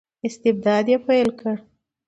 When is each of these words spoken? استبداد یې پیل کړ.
استبداد 0.27 0.85
یې 0.91 0.97
پیل 1.05 1.29
کړ. 1.39 1.55